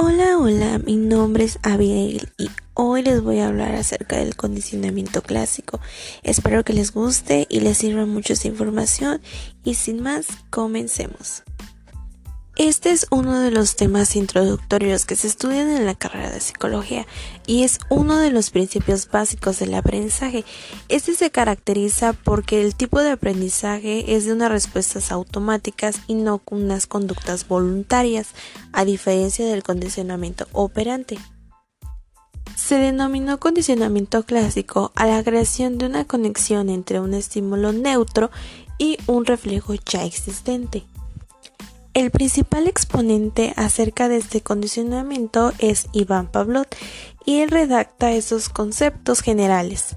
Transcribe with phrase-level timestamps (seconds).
[0.00, 5.22] Hola, hola, mi nombre es Abigail y hoy les voy a hablar acerca del condicionamiento
[5.22, 5.80] clásico.
[6.22, 9.20] Espero que les guste y les sirva mucho esta información
[9.64, 11.42] y sin más, comencemos.
[12.58, 17.06] Este es uno de los temas introductorios que se estudian en la carrera de psicología
[17.46, 20.44] y es uno de los principios básicos del aprendizaje.
[20.88, 26.42] Este se caracteriza porque el tipo de aprendizaje es de unas respuestas automáticas y no
[26.50, 28.30] unas conductas voluntarias,
[28.72, 31.16] a diferencia del condicionamiento operante.
[32.56, 38.32] Se denominó condicionamiento clásico a la creación de una conexión entre un estímulo neutro
[38.78, 40.84] y un reflejo ya existente.
[41.94, 46.66] El principal exponente acerca de este condicionamiento es Iván Pavlov
[47.24, 49.96] y él redacta esos conceptos generales.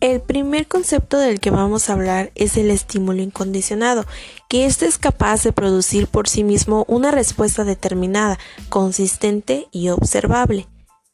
[0.00, 4.06] El primer concepto del que vamos a hablar es el estímulo incondicionado,
[4.48, 8.38] que éste es capaz de producir por sí mismo una respuesta determinada,
[8.70, 10.68] consistente y observable.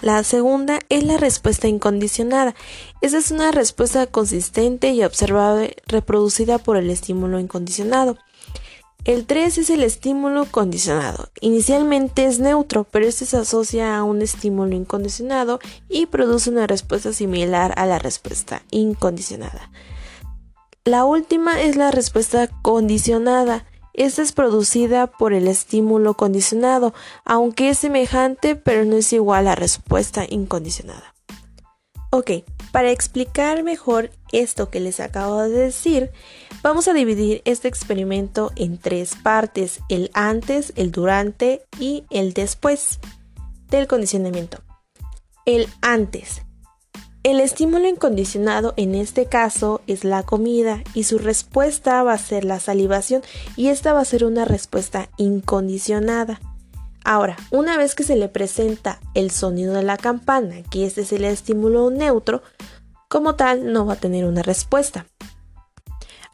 [0.00, 2.54] La segunda es la respuesta incondicionada.
[3.02, 8.16] Esta es una respuesta consistente y observable reproducida por el estímulo incondicionado.
[9.04, 11.30] El 3 es el estímulo condicionado.
[11.40, 17.12] Inicialmente es neutro, pero este se asocia a un estímulo incondicionado y produce una respuesta
[17.14, 19.70] similar a la respuesta incondicionada.
[20.84, 23.64] La última es la respuesta condicionada.
[23.94, 26.92] Esta es producida por el estímulo condicionado,
[27.24, 31.14] aunque es semejante pero no es igual a la respuesta incondicionada.
[32.10, 32.30] Ok,
[32.72, 36.10] para explicar mejor esto que les acabo de decir,
[36.62, 43.00] vamos a dividir este experimento en tres partes, el antes, el durante y el después
[43.68, 44.58] del condicionamiento.
[45.46, 46.42] El antes.
[47.22, 52.46] El estímulo incondicionado en este caso es la comida y su respuesta va a ser
[52.46, 53.22] la salivación
[53.56, 56.40] y esta va a ser una respuesta incondicionada.
[57.04, 61.12] Ahora, una vez que se le presenta el sonido de la campana, que este es
[61.12, 62.42] el estímulo neutro,
[63.08, 65.06] como tal no va a tener una respuesta.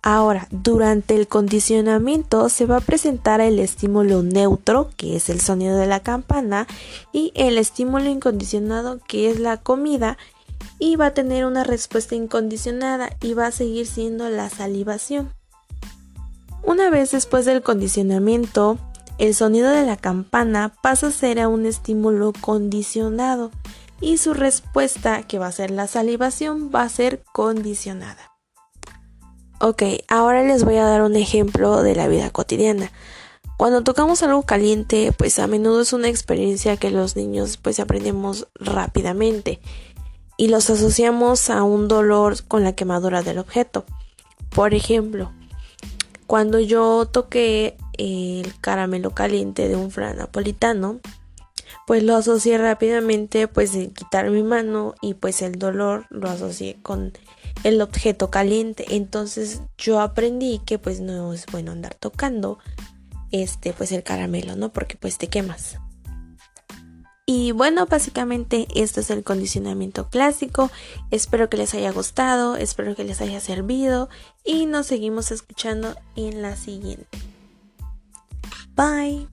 [0.02, 5.76] Ahora, durante el condicionamiento se va a presentar el estímulo neutro, que es el sonido
[5.76, 6.66] de la campana,
[7.12, 10.16] y el estímulo incondicionado, que es la comida,
[10.78, 15.32] y va a tener una respuesta incondicionada y va a seguir siendo la salivación.
[16.62, 18.78] Una vez después del condicionamiento,
[19.18, 23.50] el sonido de la campana pasa a ser a un estímulo condicionado
[24.00, 28.32] y su respuesta, que va a ser la salivación, va a ser condicionada.
[29.58, 32.92] Ok, ahora les voy a dar un ejemplo de la vida cotidiana.
[33.56, 38.48] Cuando tocamos algo caliente, pues a menudo es una experiencia que los niños pues aprendemos
[38.54, 39.60] rápidamente
[40.36, 43.86] y los asociamos a un dolor con la quemadura del objeto.
[44.50, 45.32] Por ejemplo,
[46.26, 51.00] cuando yo toqué el caramelo caliente de un flan napolitano,
[51.86, 56.78] pues lo asocié rápidamente pues de quitar mi mano y pues el dolor lo asocié
[56.82, 57.12] con
[57.64, 58.86] el objeto caliente.
[58.90, 62.58] Entonces yo aprendí que pues no es bueno andar tocando
[63.30, 64.72] este pues el caramelo, ¿no?
[64.72, 65.78] Porque pues te quemas.
[67.28, 70.70] Y bueno, básicamente esto es el condicionamiento clásico.
[71.10, 74.08] Espero que les haya gustado, espero que les haya servido
[74.44, 77.35] y nos seguimos escuchando en la siguiente.
[78.76, 79.26] Bye.